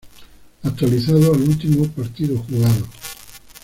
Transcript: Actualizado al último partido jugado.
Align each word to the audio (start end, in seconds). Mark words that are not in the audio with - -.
Actualizado 0.63 1.31
al 1.31 1.41
último 1.43 1.85
partido 1.89 2.39
jugado. 2.49 2.87